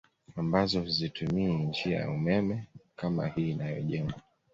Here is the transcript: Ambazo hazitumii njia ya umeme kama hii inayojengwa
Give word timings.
Ambazo 0.37 0.81
hazitumii 0.81 1.53
njia 1.63 1.97
ya 1.99 2.09
umeme 2.11 2.67
kama 2.95 3.27
hii 3.27 3.49
inayojengwa 3.51 4.21